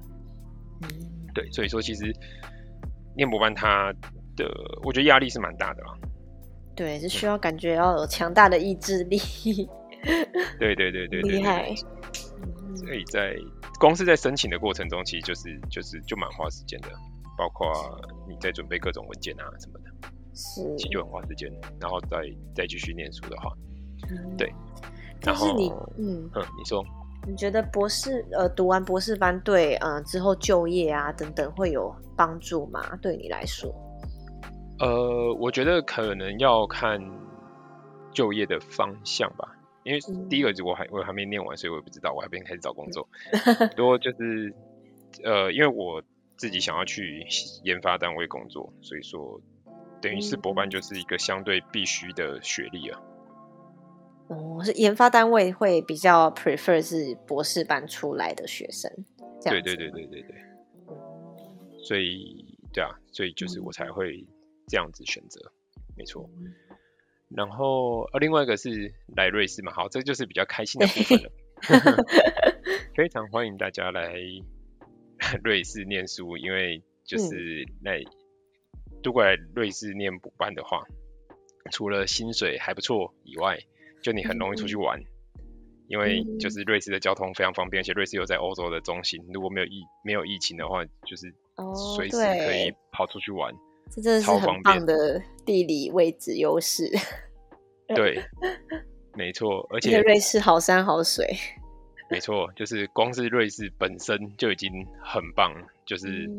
[0.82, 0.90] 嗯，
[1.34, 2.14] 对，所以说其实
[3.16, 3.94] 念博班它
[4.36, 4.46] 的，
[4.84, 5.94] 我觉得压力是蛮大的啦。
[6.76, 9.20] 对，是需要感觉要有强大的意志力。
[10.60, 11.74] 对对对对， 厉害。
[12.76, 13.36] 所以在
[13.80, 16.90] 光是在申请的过程中，其实就是就是就蛮花时间的，
[17.38, 17.72] 包括
[18.28, 21.50] 你在准备各种文件啊什么的，是，其实就很花时间。
[21.80, 22.18] 然后再
[22.56, 23.52] 再继续念书的话，
[24.38, 24.52] 对。
[25.22, 26.84] 但是你，嗯嗯，你说，
[27.26, 32.98] 你觉得博士呃读完博士班对嗯之后就业啊等等会有帮助吗？
[33.02, 33.74] 对你来说？
[34.80, 37.00] 呃，我觉得可能要看
[38.12, 39.56] 就业的方向吧。
[39.84, 40.00] 因为
[40.30, 43.08] 第一个是我还我还没念完，所以我也不知道，我还没开始找工作。
[43.76, 44.54] 多就是
[45.24, 46.02] 呃，因为我
[46.38, 47.26] 自己想要去
[47.64, 49.42] 研发单位工作，所以说
[50.02, 53.02] 等于是博班就是一个相对必须的学历啊。
[54.28, 58.90] 哦，是研发单位会比较 prefer 是博士班出来的学生，
[59.44, 60.36] 对对对对对对。
[61.84, 64.26] 所以对啊，所以就是我才会
[64.68, 65.52] 这样子选择，
[65.96, 66.30] 没错。
[67.36, 71.32] 然后呃，另外一个是来瑞士嘛，好，这就是比较开心的部分了。
[72.96, 74.14] 非常欢迎大家来
[75.44, 78.04] 瑞士念书，因为就是来
[79.04, 80.84] 如果来瑞士念补班的话，
[81.72, 83.58] 除了薪水还不错以外，
[84.04, 85.02] 就你很容易出去玩，
[85.88, 91.34] 因为就是瑞士的交通非常方便，而且瑞士又在欧洲的中心，如果没有疫没有疫情的话，就是
[91.96, 93.56] 随时可以跑出去玩。
[93.96, 96.92] 这真的是很棒的地理位置优势。
[97.88, 98.24] 对，
[99.14, 101.28] 没错，而且瑞士好山好水。
[102.10, 104.72] 没错，就是光是瑞士本身就已经
[105.02, 105.54] 很棒，
[105.86, 106.30] 就是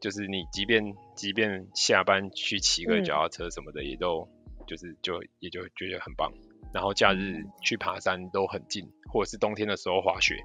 [0.00, 0.82] 就是你即便
[1.14, 4.28] 即便下班去骑个脚踏车什么的，也都
[4.66, 6.32] 就是就也就觉得很棒。
[6.72, 10.36] 然后假日去爬山都很近，或者是冬天的时候滑雪。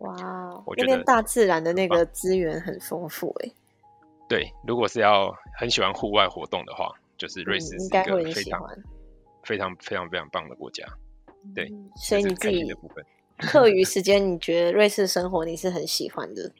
[0.00, 0.14] 哇，
[0.76, 3.50] 那边大自然的那个资源很丰富哎。
[4.28, 8.60] 对，如果是要很喜欢户外活动的话，就是瑞士是一个非常
[9.44, 10.84] 非常非常非常棒的国家。
[11.54, 12.64] 对，所以你自己
[13.38, 16.52] 课余时间，你觉得瑞士生活你是很喜欢的，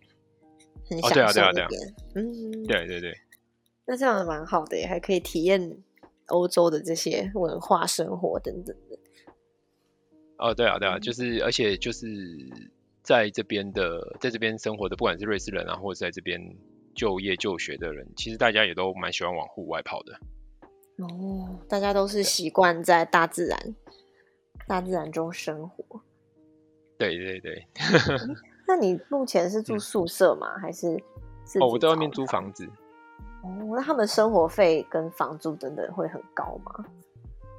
[0.89, 1.81] 很享受那边。
[2.15, 3.13] 嗯，对对对。
[3.85, 5.79] 那这样蛮好的，还可以体验
[6.27, 8.99] 欧洲的这些文化生活等等的。
[10.39, 12.07] 哦，对啊，对啊，就是而且就是
[13.03, 16.41] 在这边的，在这边生活的，不管是瑞士人啊，或者在这边。
[16.97, 20.19] 就业就学的人，其实大家也都蛮喜欢往户外跑的。
[20.99, 23.77] 哦，大家都是习惯在大自然、
[24.67, 26.01] 大自然中生活。
[26.99, 27.67] 对对对。
[28.67, 30.59] 那你目前是住宿舍吗？
[30.59, 30.97] 还是？
[31.61, 32.67] 哦，我在外面租房子。
[33.45, 36.85] 哦，那他们生活费跟房租等等会很高吗？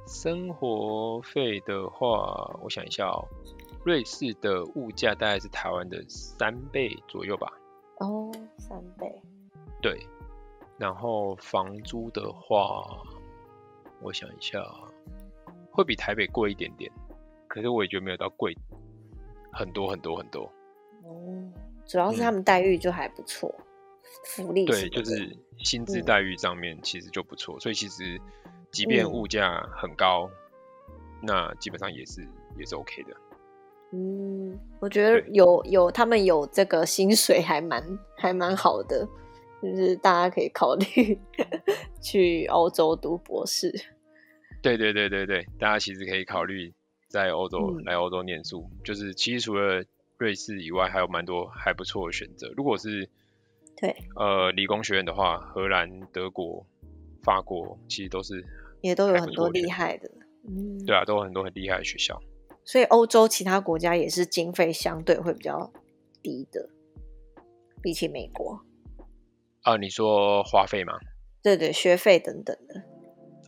[0.06, 3.24] 生活费的话，我想一下哦，
[3.84, 7.46] 瑞士的物价大概是台湾的三倍左右吧。
[7.98, 9.10] 哦，三倍。
[9.80, 9.98] 对，
[10.76, 13.00] 然后房租的话，
[14.00, 14.62] 我想一下，
[15.70, 16.90] 会比台北贵一点点，
[17.46, 18.56] 可是我也觉得没有到贵
[19.52, 20.50] 很多很多很多。
[21.04, 21.52] 哦，
[21.86, 23.54] 主要是他们待遇就还不错，
[24.24, 28.20] 福利对，就是薪资待遇上面其实就不错，所以其实
[28.70, 30.30] 即便物价很高，
[31.22, 33.16] 那基本上也是也是 OK 的。
[33.92, 37.82] 嗯，我觉得有有他们有这个薪水还蛮
[38.16, 39.08] 还蛮好的，
[39.62, 41.18] 就是大家可以考虑
[42.02, 43.72] 去欧洲读博士。
[44.60, 46.72] 对对对对对，大家其实可以考虑
[47.08, 49.82] 在欧洲来欧洲念书，就是其实除了
[50.18, 52.52] 瑞士以外，还有蛮多还不错的选择。
[52.56, 53.08] 如果是
[53.80, 56.66] 对呃理工学院的话，荷兰、德国、
[57.22, 58.44] 法国其实都是
[58.82, 60.10] 也都有很多厉害的。
[60.46, 62.20] 嗯，对啊，都有很多很厉害的学校。
[62.68, 65.72] 所以欧洲其他国家也是经费相对会比较
[66.22, 66.68] 低的，
[67.80, 68.60] 比起美国。
[69.62, 70.92] 啊，你说花费吗？
[71.42, 72.82] 对对，学费等等的。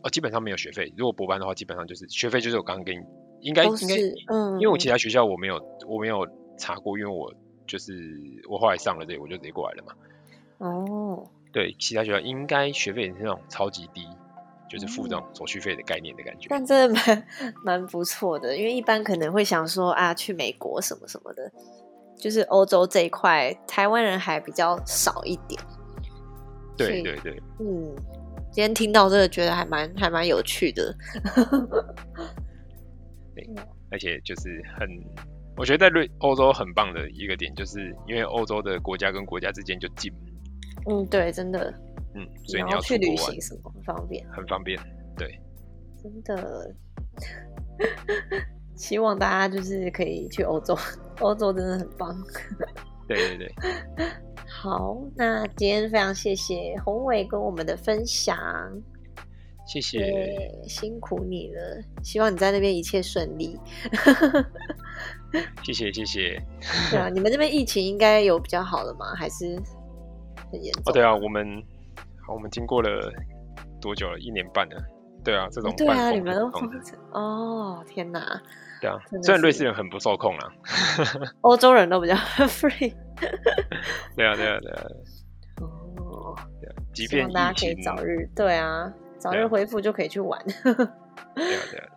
[0.01, 0.91] 哦，基本上没有学费。
[0.97, 3.03] 如果博班的话，基本上就是学费，就是我刚刚给你，
[3.41, 3.95] 应该应该，
[4.33, 7.31] 嗯，因为我其他学校我没有我没有查过，因为我
[7.67, 7.93] 就是
[8.49, 9.93] 我后来上了这，我就直接过来了嘛。
[10.57, 11.29] 哦。
[11.53, 14.01] 对，其他学校应该学费也是那种超级低。
[14.71, 17.27] 就是付这种手续费的概念的感觉，但真的蛮
[17.65, 21.51] 蛮不错的，因为一般可能会想说啊，去美国什么什么的，
[22.17, 25.61] 就是欧洲这一块，台湾人还比较少一点。
[26.77, 27.93] 对对对，嗯，
[28.49, 30.95] 今天听到这个，觉得还蛮还蛮有趣的。
[33.35, 33.49] 对，
[33.91, 34.87] 而且就是很，
[35.57, 40.11] 我觉得在瑞欧洲很棒的一个点，就是因为欧洲的国家跟国家之间就近。
[40.89, 41.73] 嗯，对，真的。
[42.13, 44.77] 嗯，所以你要去旅行什么很方便，很方便，
[45.17, 45.39] 对，
[46.01, 46.75] 真的，
[48.75, 50.77] 希望大家就是可以去欧洲，
[51.19, 52.15] 欧洲真的很棒。
[53.07, 53.55] 对对对，
[54.47, 58.37] 好，那今天非常谢谢宏伟跟我们的分享，
[59.65, 63.57] 谢谢，辛苦你了，希望你在那边一切顺利。
[65.63, 66.41] 谢 谢谢谢。
[66.89, 69.13] 对啊，你们这边疫情应该有比较好了吗？
[69.15, 69.55] 还是
[70.51, 70.83] 很严重？
[70.85, 71.67] 哦，对啊，我们好，
[72.33, 72.89] 我们经过了
[73.81, 74.19] 多久了？
[74.19, 74.75] 一年半了。
[75.23, 76.49] 对啊，这种对啊，你们都
[77.11, 78.41] 哦，天哪！
[78.81, 80.51] 对啊，虽然瑞士人很不受控啊，
[81.41, 82.15] 欧洲人都比较
[82.49, 82.91] free。
[84.17, 84.83] 对啊，对啊，对啊。
[85.59, 86.35] 哦，
[86.91, 90.43] 即便大家可以早日对啊，早日恢复就可以去玩。
[90.63, 90.87] 对啊，
[91.35, 91.87] 对啊，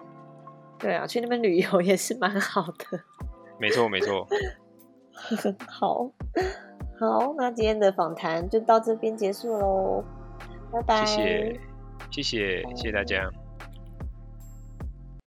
[0.78, 3.00] 对啊，去那边旅游也是蛮好的。
[3.58, 4.26] 没错，没错。
[5.66, 6.10] 好
[7.00, 10.04] 好，那今天的访谈就到这边结束喽，
[10.74, 11.06] 拜拜。
[11.06, 11.60] 谢谢，
[12.10, 13.30] 谢谢，谢谢大家。